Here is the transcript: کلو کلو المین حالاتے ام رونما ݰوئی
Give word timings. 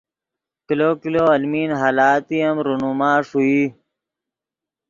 کلو 0.67 0.89
کلو 1.01 1.23
المین 1.35 1.69
حالاتے 1.81 2.37
ام 2.47 2.57
رونما 2.65 3.11
ݰوئی 3.27 3.61